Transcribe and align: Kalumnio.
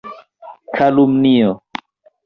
Kalumnio. 0.75 1.51